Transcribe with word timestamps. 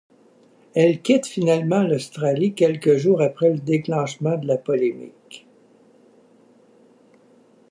Elle 0.73 1.03
quitte 1.03 1.27
finalement 1.27 1.83
l'Australie 1.83 2.55
quelques 2.55 2.95
jours 2.95 3.21
après 3.21 3.51
le 3.51 3.59
déclenchement 3.59 4.35
de 4.35 4.47
la 4.47 4.57
polémique. 4.57 5.45